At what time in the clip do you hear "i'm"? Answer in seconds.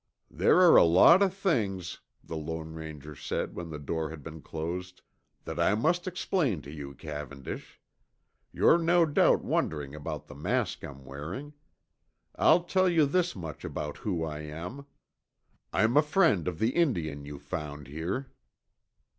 10.83-11.05, 15.71-15.95